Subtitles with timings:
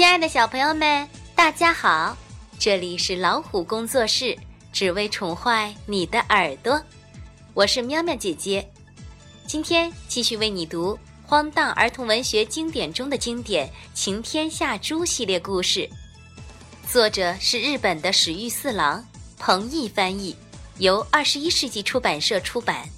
[0.00, 2.16] 亲爱的小朋友们，大家好！
[2.58, 4.34] 这里是老虎工作室，
[4.72, 6.82] 只为宠坏你的耳朵。
[7.52, 8.66] 我是喵喵姐姐，
[9.46, 15.86] 今天继续为你读荒诞儿童文学经典中的经典《晴天下猪》系列故事。
[16.90, 19.06] 作者是日本的史玉四郎，
[19.38, 20.34] 彭毅翻译，
[20.78, 22.88] 由二十一世纪出版社出版。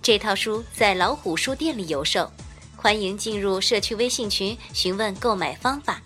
[0.00, 2.32] 这套书在老虎书店里有售，
[2.74, 6.00] 欢迎进入社区微信群询问购买方法。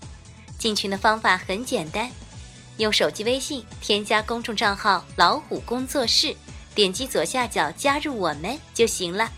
[0.67, 2.11] 进群的方法很简单，
[2.79, 6.35] 用手机微信添加公众账号“老虎工作室”，
[6.75, 9.31] 点击左下角加入我们就行了。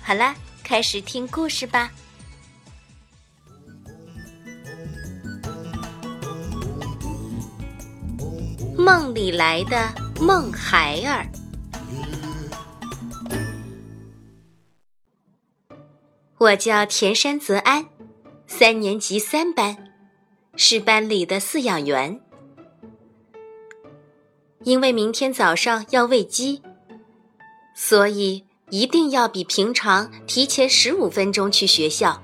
[0.00, 1.90] 好啦，开始听故事吧。
[8.76, 11.26] 梦里来的梦孩儿，
[16.38, 17.88] 我叫田山泽安，
[18.46, 19.87] 三年级三班。
[20.60, 22.20] 是班里的饲养员，
[24.64, 26.60] 因为明天早上要喂鸡，
[27.76, 32.20] 所以一定要比平常提前十五分钟去学校。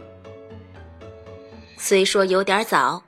[1.78, 3.05] 虽说有点早，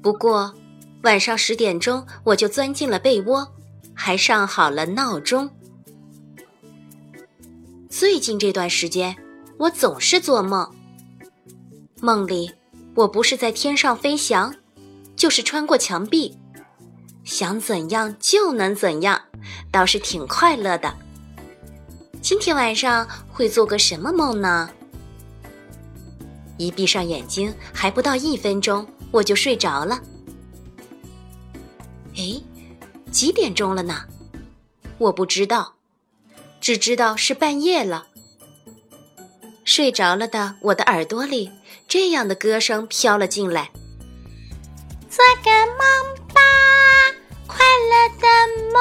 [0.00, 0.54] 不过
[1.02, 3.52] 晚上十点钟我就钻进了被窝，
[3.94, 5.50] 还上好了闹钟。
[7.88, 9.16] 最近这段时间，
[9.58, 10.72] 我总是做梦，
[12.00, 12.52] 梦里。
[12.94, 14.54] 我不是在天上飞翔，
[15.16, 16.36] 就是穿过墙壁，
[17.24, 19.20] 想怎样就能怎样，
[19.70, 20.94] 倒是挺快乐的。
[22.20, 24.70] 今天晚上会做个什么梦呢？
[26.58, 30.00] 一闭上眼睛，还不到一分钟，我就睡着了。
[32.16, 32.42] 哎，
[33.10, 34.04] 几点钟了呢？
[34.98, 35.76] 我不知道，
[36.60, 38.08] 只知道是半夜了。
[39.64, 41.50] 睡着了的我的耳朵里。
[41.90, 43.68] 这样的歌声飘了进来。
[45.10, 45.76] 做个梦
[46.32, 46.40] 吧，
[47.48, 48.28] 快乐的
[48.72, 48.80] 梦，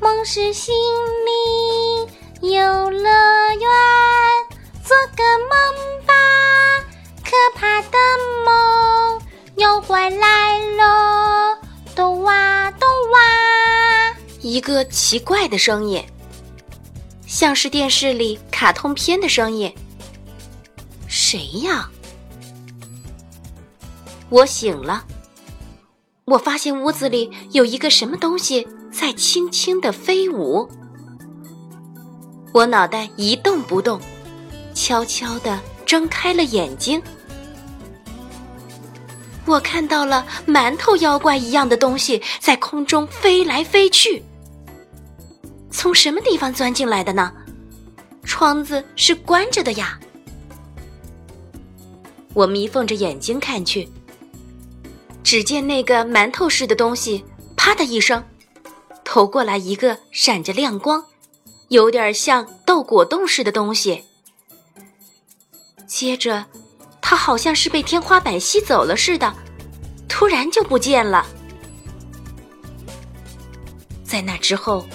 [0.00, 0.72] 梦是心
[1.26, 3.68] 灵游乐园。
[4.84, 5.50] 做个梦
[6.06, 6.14] 吧，
[7.24, 7.98] 可怕的
[8.44, 9.20] 梦，
[9.56, 11.58] 妖怪来了，
[11.96, 14.16] 咚哇咚哇！
[14.40, 16.06] 一个奇怪的声音，
[17.26, 19.74] 像是电视里卡通片的声音。
[21.30, 21.86] 谁呀？
[24.30, 25.04] 我醒了，
[26.24, 30.66] 我发现屋子里有一个什么东西在轻轻的飞舞。
[32.54, 34.00] 我脑袋一动不动，
[34.72, 36.98] 悄悄的睁开了眼睛。
[39.44, 44.24] 我看到了馒头妖怪一样的东西在空中飞来飞去。
[45.70, 47.30] 从什么地方钻进来的呢？
[48.24, 50.00] 窗子是关着的呀。
[52.38, 53.88] 我眯缝着眼睛看去，
[55.24, 57.24] 只见那个馒头似的东西
[57.58, 58.22] “啪”的一声，
[59.04, 61.04] 投过来一个闪着亮光、
[61.66, 64.04] 有点像豆果冻似的东西。
[65.84, 66.46] 接着，
[67.00, 69.34] 它好像是被天花板吸走了似的，
[70.08, 71.26] 突然就不见了。
[74.04, 74.86] 在那之后，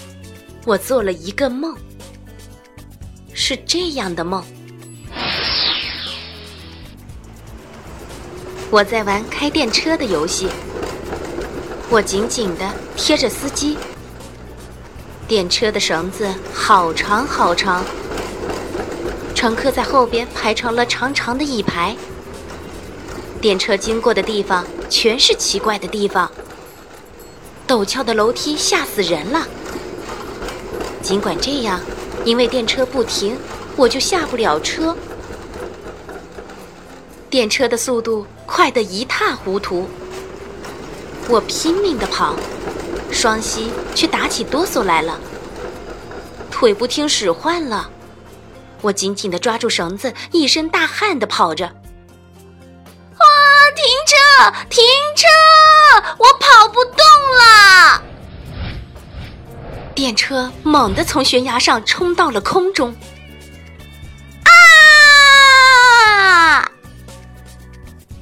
[0.65, 1.75] 我做了一个梦，
[3.33, 4.41] 是这样的梦。
[8.73, 10.47] 我在玩开电车的游戏，
[11.91, 13.77] 我紧紧地贴着司机。
[15.27, 17.85] 电车的绳子好长好长，
[19.35, 21.95] 乘客在后边排成了长长的一排。
[23.39, 26.31] 电车经过的地方全是奇怪的地方，
[27.67, 29.47] 陡峭的楼梯吓死人了。
[30.99, 31.79] 尽管这样，
[32.25, 33.37] 因为电车不停，
[33.75, 34.97] 我就下不了车。
[37.29, 39.89] 电车的速度快得一塌糊涂，
[41.27, 42.35] 我拼命地跑，
[43.11, 45.19] 双膝却打起哆嗦来了，
[46.51, 47.89] 腿不听使唤了。
[48.81, 51.65] 我紧紧地抓住绳子，一身大汗地跑着。
[51.65, 53.23] 啊！
[53.75, 54.15] 停车！
[54.69, 54.83] 停
[55.15, 55.27] 车！
[56.17, 56.97] 我跑不动
[57.39, 58.03] 了。
[59.95, 62.93] 电车猛地从悬崖上冲到了空中。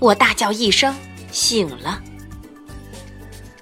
[0.01, 0.95] 我大叫一声，
[1.31, 1.89] 醒了。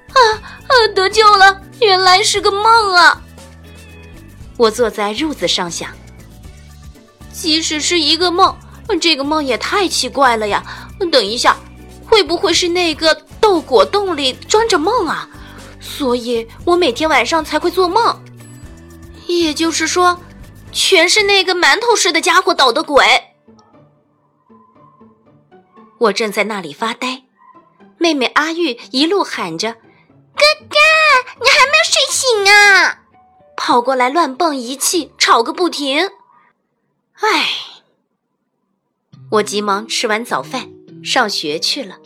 [0.07, 0.73] 啊啊！
[0.95, 1.61] 得救了！
[1.81, 3.21] 原来是个梦啊！
[4.55, 5.91] 我坐在褥子上想，
[7.33, 8.57] 即使是一个梦，
[9.01, 10.63] 这个梦也太奇怪了呀！
[11.11, 11.57] 等一下，
[12.07, 15.27] 会不会是那个豆果洞里装着梦啊？
[15.81, 18.17] 所以我每天晚上才会做梦。
[19.27, 20.17] 也就是说，
[20.71, 23.05] 全是那个馒头似的家伙捣的鬼。
[25.99, 27.23] 我正在那里发呆，
[27.97, 29.73] 妹妹阿玉一路喊着
[30.33, 30.77] ：“哥哥，
[31.41, 33.03] 你还没有睡醒啊！”
[33.57, 36.09] 跑过来乱蹦一气，吵个不停。
[37.19, 37.49] 唉，
[39.31, 40.69] 我急忙吃完早饭，
[41.03, 41.97] 上学去了。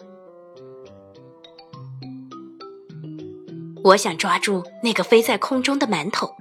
[3.84, 6.34] 我想抓住那个飞在空中的馒头。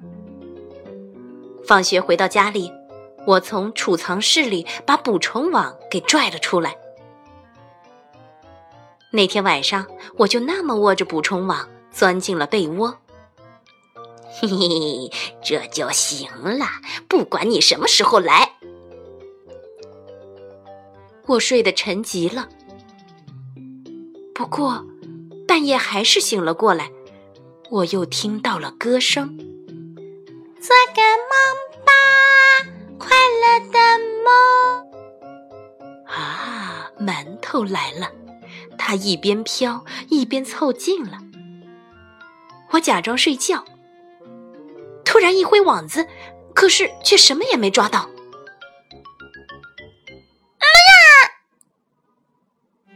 [1.66, 2.72] 放学回到家里，
[3.26, 6.74] 我从储藏室里把捕虫网给拽了出来。
[9.12, 9.86] 那天晚上，
[10.16, 12.98] 我就那么握着捕虫网钻进了被窝。
[14.34, 15.10] 嘿嘿，
[15.42, 16.66] 这就行了，
[17.06, 18.54] 不管你什么时候来。
[21.26, 22.48] 我睡得沉极了，
[24.34, 24.84] 不过
[25.46, 26.90] 半夜还是醒了过来。
[27.70, 29.36] 我又听到了歌声，
[30.60, 31.38] 做个梦
[31.84, 31.92] 吧，
[32.98, 33.78] 快乐的
[34.24, 34.32] 梦。
[36.06, 38.10] 啊，馒头来了，
[38.84, 41.18] 他一边飘一边凑近了。
[42.72, 43.64] 我假装睡觉，
[45.04, 46.08] 突然一挥网子，
[46.52, 48.10] 可是却什么也没抓到。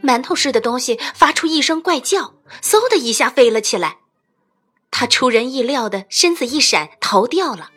[0.03, 3.99] 馒头似的东西发出一声怪叫，嗖的一下飞了起来。
[4.91, 7.71] 他出人意料的身子一闪，逃掉了。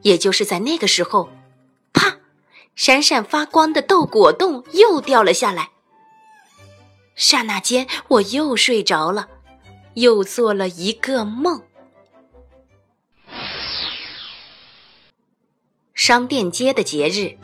[0.00, 1.28] 也就是在那个时候，
[1.92, 2.16] 啪！
[2.74, 5.72] 闪闪发光的豆果冻又掉了下来。
[7.14, 9.28] 刹那间，我又睡着了，
[9.94, 11.62] 又做了一个梦。
[15.94, 17.36] 商店街的节日。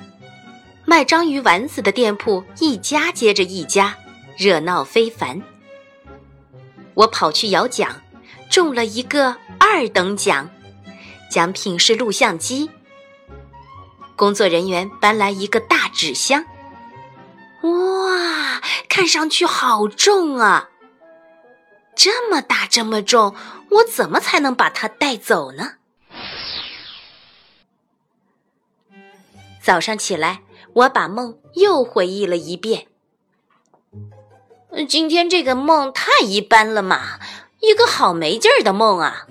[0.89, 3.99] 卖章鱼丸子的店铺一家接着一家，
[4.37, 5.43] 热闹非凡。
[6.95, 8.01] 我跑去摇奖，
[8.49, 10.49] 中了一个二等奖，
[11.29, 12.71] 奖品是录像机。
[14.15, 16.45] 工作人员搬来一个大纸箱，
[17.67, 20.71] 哇，看上去好重啊！
[21.95, 23.35] 这么大这么重，
[23.71, 25.75] 我怎么才能把它带走呢？
[29.63, 30.43] 早上起来。
[30.77, 32.89] 我把梦又回忆了一遍。
[34.87, 37.19] 今天这个梦太一般了嘛，
[37.61, 39.27] 一个好没劲儿的梦啊！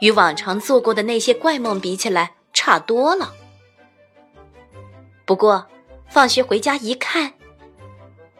[0.00, 3.32] 与往常做过的那些怪梦比起来，差多了。
[5.24, 5.66] 不过，
[6.12, 7.32] 放学回家一看，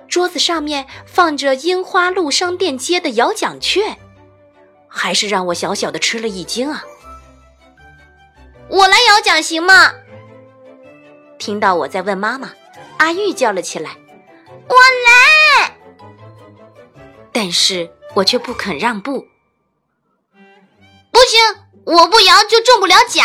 [0.07, 3.99] 桌子上面放着樱花路商店街的摇奖券，
[4.87, 6.85] 还是让我小小的吃了一惊啊！
[8.69, 9.95] 我来摇奖行吗？
[11.39, 12.53] 听到我在问妈妈，
[12.99, 13.97] 阿玉叫了起来
[14.69, 15.75] ：“我来！”
[17.33, 19.27] 但是我却不肯让步。
[21.11, 21.41] 不行，
[21.85, 23.25] 我不摇就中不了奖。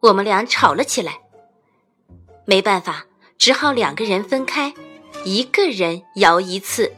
[0.00, 1.20] 我们俩吵了起来。
[2.44, 3.04] 没办法，
[3.38, 4.72] 只好两个人分开，
[5.24, 6.92] 一个人摇一次。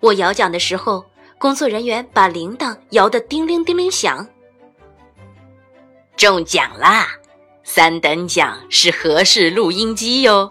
[0.00, 1.04] 我摇奖的时候，
[1.38, 4.26] 工作人员把铃铛摇得叮铃叮铃响。
[6.16, 7.08] 中奖啦！
[7.64, 10.50] 三等奖是合适录音机哟！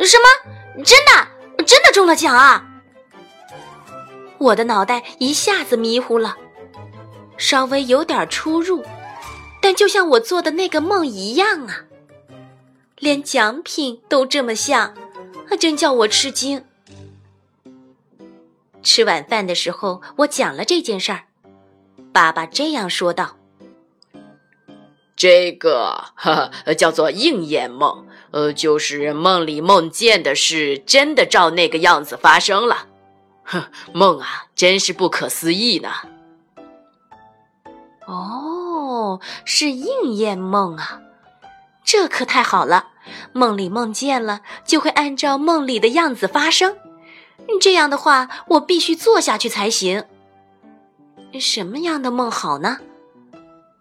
[0.00, 0.82] 什么？
[0.82, 1.64] 真的？
[1.64, 2.64] 真的中了奖啊！
[4.38, 6.36] 我的脑袋一下子迷糊了，
[7.36, 8.82] 稍微有点出入，
[9.60, 11.84] 但就像我做的那个梦一样啊！
[12.98, 14.94] 连奖品都这么像，
[15.58, 16.64] 真叫我吃惊。
[18.82, 21.24] 吃晚饭的时候，我讲了这件事儿，
[22.12, 23.36] 爸爸这样说道。
[25.14, 26.04] 这个
[26.78, 32.86] 叫做应验梦，呃，就是梦里梦见的事真的照那个样子发生了。
[33.44, 35.90] 哼，梦啊，真是不可思议呢。
[38.06, 38.57] 哦，
[38.98, 41.00] 哦是应验梦啊，
[41.84, 42.88] 这可太好了。
[43.32, 46.76] 梦里梦见了，就会按照梦里的样子发生。
[47.60, 50.04] 这样的话，我必须做下去才行。
[51.40, 52.78] 什么样的梦好呢？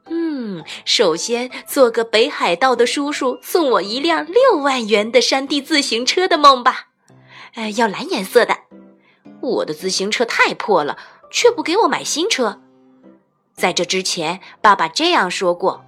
[0.09, 6.87] 嗯，首先做个北海道的叔叔送我一辆六万元的山地自行车的梦吧。
[7.55, 8.55] 呃，要蓝颜色的。
[9.41, 10.97] 我的自行车太破了，
[11.29, 12.61] 却不给我买新车。
[13.57, 15.83] 在这之前，爸爸这样说过：“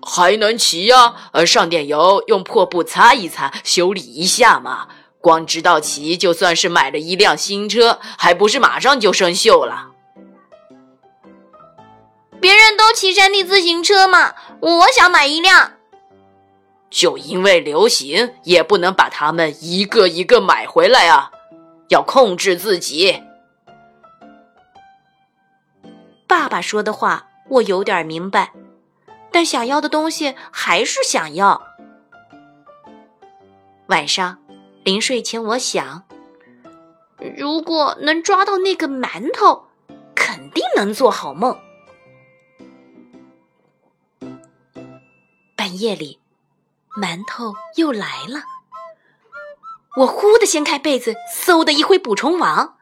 [0.00, 1.14] 还能骑呀？
[1.32, 4.88] 呃，上点油，用破布擦一擦，修理一下嘛。
[5.20, 9.90] 光知道骑，就算是买了一辆新车，还不是马上就生锈了。”
[12.40, 15.72] 别人都骑山地自行车嘛，我想买一辆。
[16.88, 21.30] 就因为流行，也不能把它们一个一个买回来啊！
[21.90, 23.22] 要控制自己。
[26.34, 28.52] 爸爸说的话我有点明白，
[29.30, 31.62] 但想要的东西还是想要。
[33.86, 34.38] 晚上
[34.82, 36.02] 临睡前，我想，
[37.36, 39.68] 如果能抓到那个馒头，
[40.16, 41.56] 肯定能做好梦。
[45.54, 46.18] 半夜里，
[47.00, 48.42] 馒头又来了。
[49.98, 52.76] 我忽的掀开被子，嗖的一挥捕虫网，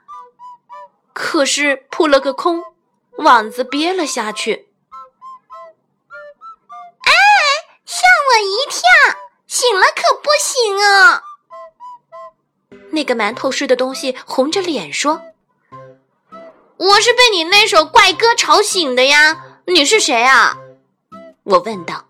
[1.13, 2.63] 可是扑了个空，
[3.23, 4.69] 网子憋了下去。
[7.01, 7.13] 哎，
[7.85, 8.83] 吓我一跳！
[9.47, 11.23] 醒了可不行啊！
[12.91, 15.23] 那个馒头似的东西红着脸说
[16.79, 19.61] ：“我是被你那首怪歌吵醒的呀！
[19.67, 20.57] 你是谁啊？”
[21.45, 22.07] 我问道。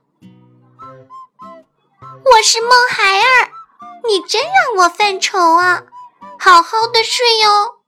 [2.25, 3.51] 我是孟孩儿，
[4.09, 5.83] 你真让我犯愁啊！
[6.39, 7.81] 好好的睡哟，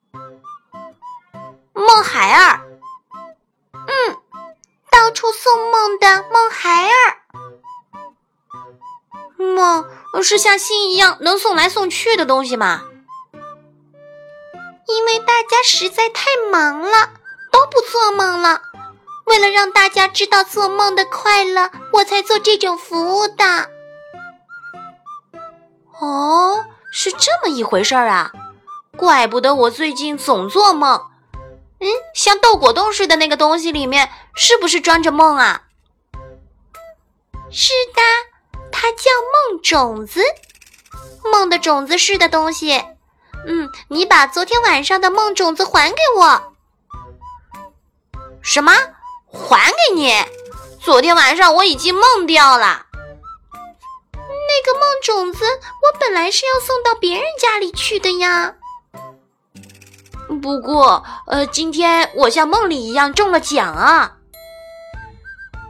[1.72, 2.60] 孟孩儿。
[4.94, 7.16] 嗯，到处送梦的梦孩儿。
[9.36, 9.84] 梦
[10.22, 12.82] 是像信一样能送来送去的东西吗？
[14.86, 17.10] 因为大家实在太忙了，
[17.50, 18.62] 都不做梦了。
[19.26, 23.68] 为了让大家知道做梦的快乐，我才做这种服务的。
[25.98, 28.30] 哦，是这么一回事儿啊！
[28.96, 31.00] 怪不得我最近总做梦。
[31.80, 35.62] 嗯，像豆果冻似的那个东西里面，是不是装着梦啊？
[37.50, 38.02] 是的，
[38.72, 39.10] 它叫
[39.50, 40.22] 梦种子，
[41.30, 42.84] 梦的种子似的东西。
[43.46, 46.54] 嗯，你把昨天晚上的梦种子还给我。
[48.40, 48.72] 什么？
[49.30, 50.14] 还给你？
[50.80, 52.86] 昨天晚上我已经梦掉了。
[54.12, 58.54] 那个梦种子，我本来是要送到别人家里去的呀。
[60.42, 64.16] 不过，呃，今天我像梦里一样中了奖啊，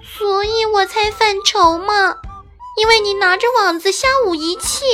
[0.03, 2.17] 所以我才犯愁嘛。
[2.77, 4.85] 因为你拿着网子吓我一气，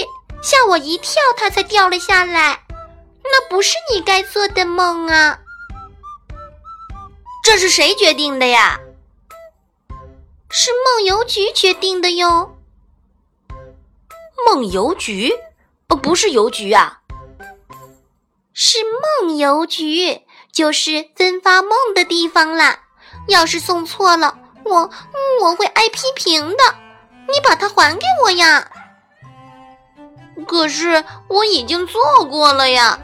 [0.43, 2.63] 吓我一跳，它才掉了下来。
[3.23, 5.39] 那不是你该做的梦啊！
[7.43, 8.79] 这是谁决定的呀？
[10.51, 12.57] 是梦邮局决定的哟。
[14.47, 15.33] 梦邮局？
[15.89, 17.00] 呃，不是邮局啊，
[18.63, 18.77] 是
[19.23, 20.21] 梦邮局，
[20.53, 22.81] 就是分发梦的地方啦。
[23.27, 24.37] 要是送错了，
[24.67, 24.91] 我
[25.41, 26.57] 我会挨批评的。
[27.27, 28.71] 你把它还给我呀！
[30.47, 33.01] 可是我已经做过了呀。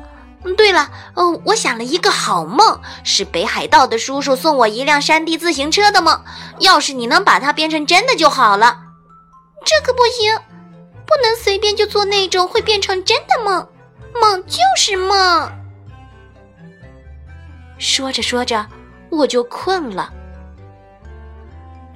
[0.58, 6.22] 对了，哦，我想了一个好梦，是北海道的叔叔送我一辆山地自行车的梦。
[6.58, 8.76] 要是你能把它变成真的就好了。
[9.64, 10.38] 这可不行。
[11.06, 13.66] 不能随便就做那种会变成真的梦，
[14.20, 15.50] 梦就是梦。
[17.78, 18.66] 说着说着，
[19.10, 20.12] 我就困了。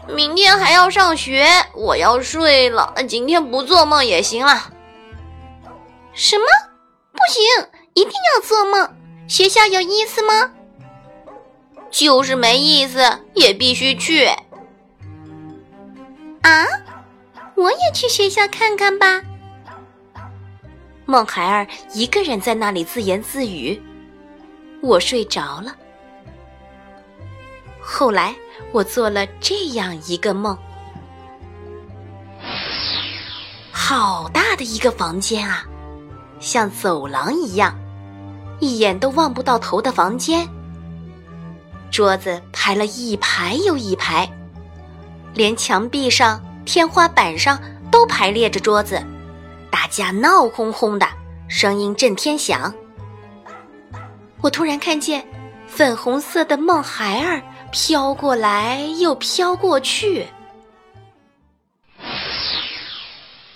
[0.09, 2.95] 明天还要上学，我要睡了。
[3.09, 4.71] 今天不做梦也行了。
[6.13, 6.45] 什么？
[7.13, 7.43] 不行，
[7.95, 8.97] 一定要做梦。
[9.29, 10.51] 学校有意思吗？
[11.91, 14.27] 就是没意思，也必须去。
[16.43, 16.67] 啊？
[17.55, 19.23] 我也去学校看看吧。
[21.11, 23.83] 孟孩儿一个人在那里自言自语，
[24.81, 25.75] 我睡着了。
[27.81, 28.33] 后来
[28.71, 30.57] 我做了这样一个梦：
[33.73, 35.65] 好大的一个房间啊，
[36.39, 37.77] 像走廊一样，
[38.61, 40.49] 一眼都望不到头的房间。
[41.91, 44.31] 桌子排了一排又一排，
[45.35, 46.41] 连墙壁上。
[46.67, 47.59] 天花板上
[47.91, 49.03] 都排列着桌子，
[49.71, 51.07] 大家闹哄哄的，
[51.49, 52.73] 声音震天响。
[54.41, 55.27] 我突然看见
[55.67, 60.27] 粉红色的梦孩儿飘过来又飘过去。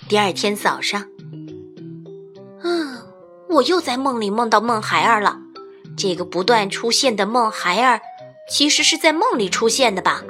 [0.07, 1.03] 第二天早上，
[2.63, 3.01] 嗯，
[3.49, 5.37] 我又在梦里梦到梦孩儿了。
[5.97, 8.01] 这个不断出现的梦孩儿，
[8.49, 10.21] 其实是在梦里出现的吧？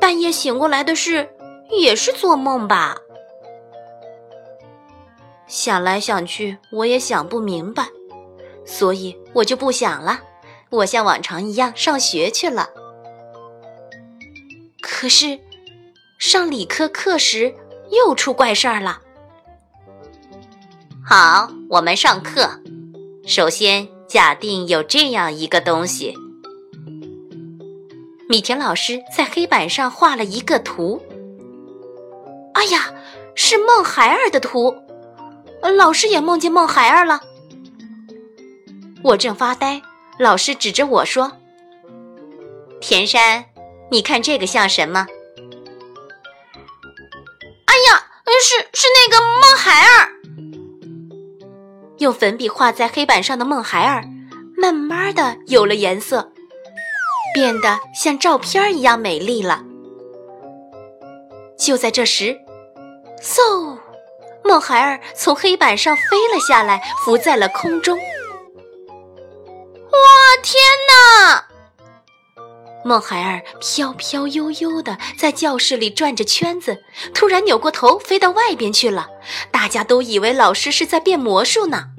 [0.00, 1.28] 半夜醒过来的事，
[1.70, 2.96] 也是做梦吧？
[5.52, 7.86] 想来想去，我也想不明白，
[8.64, 10.18] 所以我就不想了。
[10.70, 12.70] 我像往常一样上学去了。
[14.80, 15.38] 可是，
[16.18, 17.54] 上理科课时
[17.90, 19.02] 又出怪事儿了。
[21.04, 22.48] 好，我们上课。
[23.26, 26.16] 首先，假定有这样一个东西。
[28.26, 31.02] 米田老师在黑板上画了一个图。
[32.54, 32.94] 哎呀，
[33.34, 34.74] 是梦孩儿的图。
[35.70, 37.20] 老师也梦见梦孩儿了。
[39.02, 39.82] 我正发呆，
[40.18, 41.32] 老师指着我说
[42.80, 43.44] ：“田山，
[43.90, 45.06] 你看这个像什么？”
[47.66, 48.06] 哎呀
[48.42, 50.08] 是是那个梦孩儿。
[51.98, 54.04] 用粉笔画在黑板上的梦孩儿，
[54.56, 56.32] 慢慢的有了颜色，
[57.34, 59.62] 变得像照片一样美丽了。
[61.56, 62.40] 就在这时，
[63.22, 63.78] 嗖，
[64.44, 67.96] 孟孩儿从黑板上飞了下来，浮在了空中。
[67.98, 68.02] 哇，
[70.42, 70.54] 天
[70.88, 71.44] 哪！
[72.84, 76.82] 孟孩儿飘飘悠悠的在教室里转着圈子，
[77.14, 79.08] 突然扭过头飞到外边去了。
[79.52, 81.90] 大家都以为老师是在变魔术呢。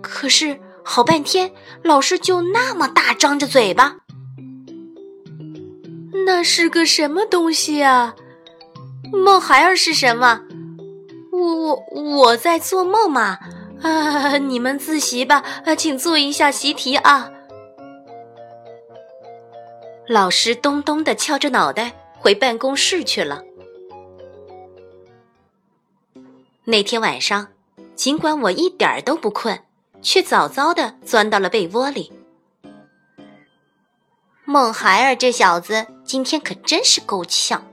[0.00, 3.96] 可是好半天，老师就那么大张着嘴巴。
[6.24, 8.14] 那是个什么东西啊？
[9.12, 10.40] 梦孩儿是什么？
[11.30, 13.38] 我我我在做梦嘛！
[13.82, 17.30] 啊，你们自习吧，啊，请做一下习题啊。
[20.08, 23.42] 老师咚咚的敲着脑袋回办公室去了。
[26.64, 27.48] 那天晚上，
[27.94, 29.60] 尽管我一点儿都不困，
[30.00, 32.12] 却早早的钻到了被窝里。
[34.44, 37.64] 孟孩儿这小子今天可真是够呛。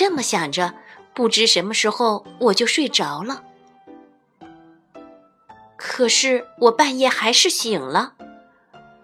[0.00, 0.72] 这么想着，
[1.12, 3.44] 不知什么时候我就睡着了。
[5.76, 8.14] 可是我半夜还是醒了。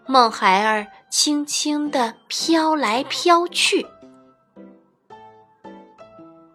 [0.06, 3.86] 梦孩儿轻轻地飘来飘去。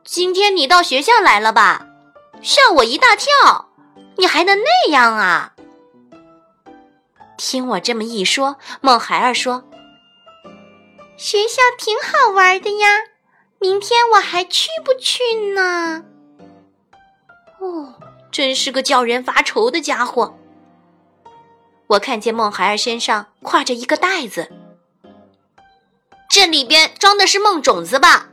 [0.03, 1.86] 今天你到学校来了吧？
[2.41, 3.69] 吓我一大跳！
[4.17, 5.53] 你还能那样啊？
[7.38, 9.65] 听我这么一说，孟孩儿说
[11.15, 12.88] ：“学校挺好玩的呀，
[13.62, 15.20] 明天我还去不去
[15.53, 16.03] 呢？”
[17.62, 17.94] 哦，
[18.31, 20.35] 真是个叫人发愁的家伙。
[21.88, 24.51] 我看见孟孩儿身上挎着一个袋子，
[26.27, 28.29] 这里边装的是梦种子吧？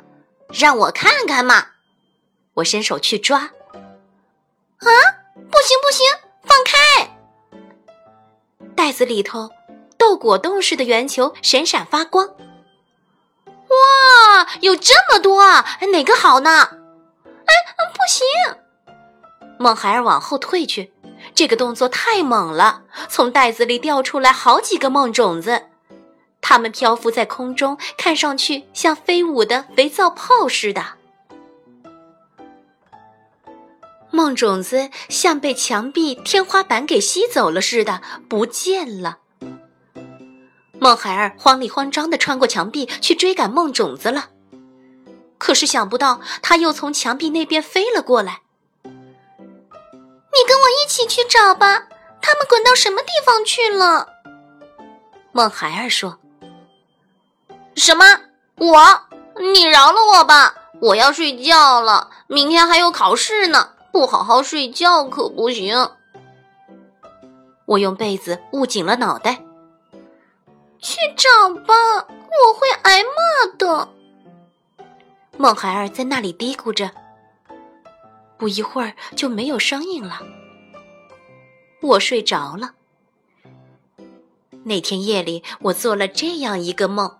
[0.50, 1.72] 让我看看嘛！
[2.54, 3.50] 我伸手去抓，啊，
[5.34, 6.06] 不行不行，
[6.42, 7.18] 放开！
[8.74, 9.50] 袋子里头
[9.98, 12.34] 豆果冻似的圆球闪闪发光，
[13.68, 15.64] 哇，有这么多啊！
[15.92, 16.50] 哪个好呢？
[17.44, 18.26] 哎，不行！
[19.58, 20.92] 孟孩儿往后退去。
[21.34, 25.66] 这个动作太猛了，从袋子里掉出来好几个梦种子，
[26.40, 30.84] 它们漂浮在空中，看上去像飞舞的肥皂泡似的。
[34.10, 39.18] 梦种子像被墙壁、天花板给吸走了似的，不见了。
[40.88, 44.30] 孟孩儿慌里慌张地穿过墙壁去追赶梦种子了，
[45.36, 48.40] 可是想不到他又从墙壁那边飞了过来。
[48.84, 48.90] 你
[50.48, 51.88] 跟我一起去找吧，
[52.22, 54.08] 他们滚到什么地方去了？
[55.32, 56.18] 孟孩儿说
[57.76, 58.20] ：“什么？
[58.56, 58.78] 我？
[59.52, 60.54] 你饶了我吧！
[60.80, 65.90] 我要睡觉了，明天还有考试呢，不好好睡觉可不行。”
[67.68, 69.44] 我用被子捂紧了脑袋。
[70.80, 71.74] 去找吧，
[72.06, 73.88] 我会挨骂的。
[75.36, 76.90] 孟孩儿在那里嘀咕着。
[78.36, 80.20] 不一会儿就没有声音了，
[81.82, 82.74] 我睡着了。
[84.64, 87.18] 那天夜里，我做了这样一个梦：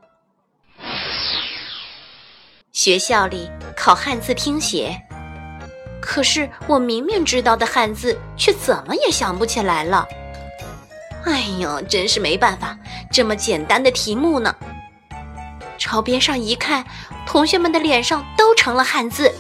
[2.73, 4.97] 学校里考汉字听写，
[6.01, 10.07] 可是我明明知道的汉字，却怎么也想不起来了。
[11.29, 12.77] 哎呦，真是没办法，
[13.13, 14.55] 这么简单的题目呢。
[15.77, 16.85] 朝边上一看，
[17.27, 19.33] 同学们的脸上都成了汉字。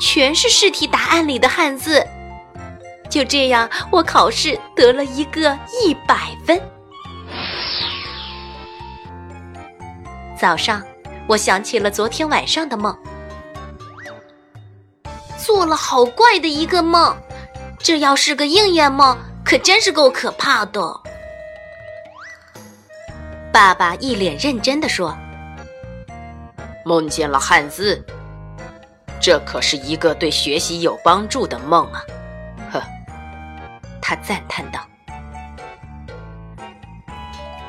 [0.00, 2.04] 全是试题答案里的汉字，
[3.08, 6.60] 就这样，我考试得了一个一百分。
[10.36, 10.82] 早上，
[11.28, 12.98] 我想起了昨天晚上的梦，
[15.38, 17.16] 做了好怪的一个梦，
[17.78, 21.01] 这要是个应验梦，可真是够可怕的。
[23.52, 25.14] 爸爸一脸认真的说
[26.86, 28.02] ：“梦见了汉字。”
[29.20, 32.02] 这可是一个对学习有帮助的梦啊！
[32.72, 32.82] 呵，
[34.00, 34.80] 他赞叹道。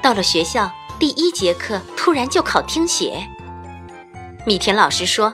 [0.02, 3.28] 到了学校，第一节课突然就考听写。
[4.46, 5.34] 米田老师说：“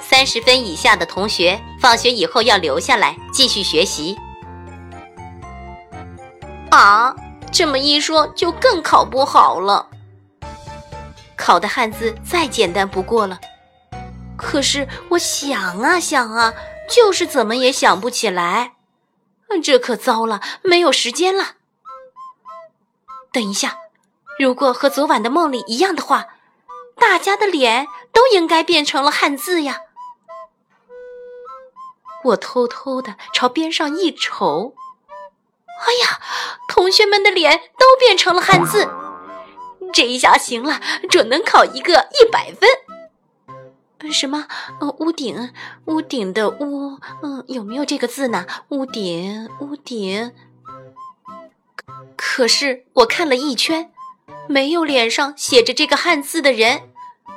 [0.00, 4.16] 三十分以下的同学，放学以后要留下来继续学习。”
[6.70, 7.14] 啊，
[7.52, 9.88] 这么一说，就更考不好了。
[11.36, 13.38] 考的汉字再简单不过了。
[14.36, 16.52] 可是我想啊想啊，
[16.88, 18.74] 就是怎么也想不起来，
[19.62, 21.54] 这可糟了，没有时间了。
[23.32, 23.78] 等一下，
[24.38, 26.26] 如果和昨晚的梦里一样的话，
[26.98, 29.80] 大家的脸都应该变成了汉字呀！
[32.24, 34.74] 我偷偷的朝边上一瞅，
[35.78, 36.20] 哎呀，
[36.68, 38.88] 同学们的脸都变成了汉字，
[39.92, 42.68] 这一下行了，准能考一个一百分。
[44.12, 44.46] 什么？
[44.80, 45.52] 呃，屋顶，
[45.86, 48.46] 屋顶的屋，嗯，有没有这个字呢？
[48.68, 50.32] 屋顶，屋顶。
[52.16, 53.90] 可是我看了一圈，
[54.48, 56.90] 没有脸上写着这个汉字的人，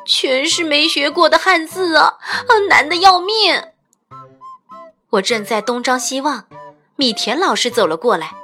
[0.05, 3.63] 全是没学过的汉字啊，啊，难的要命。
[5.11, 6.45] 我正在东张西望，
[6.99, 8.35] 米田老师走了过来。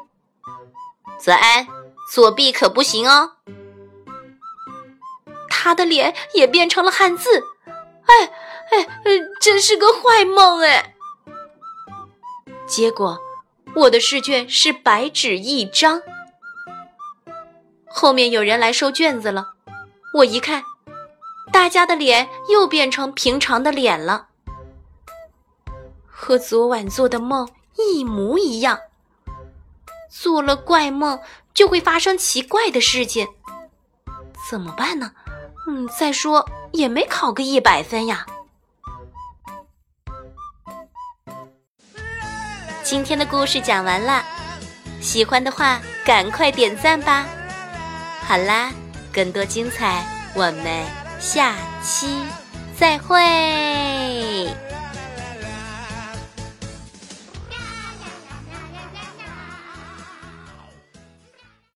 [1.20, 1.68] 泽安，
[2.10, 3.34] 作弊可不行哦。
[5.50, 7.44] 他的脸也变成了汉字。
[8.06, 8.32] 哎
[8.72, 8.88] 哎，
[9.42, 10.96] 真是个坏梦哎！
[12.66, 13.20] 结果
[13.76, 16.02] 我的试卷是白纸一张。
[17.90, 19.56] 后面有人来收卷子了，
[20.14, 20.64] 我一看，
[21.52, 24.28] 大家的脸又变成平常的脸了。
[26.06, 28.80] 和昨晚做的梦一模一样。
[30.10, 31.20] 做了怪梦
[31.54, 33.28] 就会发生奇怪的事情，
[34.50, 35.12] 怎么办呢？
[35.68, 38.26] 嗯，再说也没考个一百分呀。
[42.84, 44.24] 今天的故事讲完了，
[45.02, 47.26] 喜欢的话赶快点赞吧。
[48.22, 48.72] 好啦，
[49.12, 50.86] 更多精彩，我们
[51.20, 52.24] 下期
[52.78, 54.65] 再会。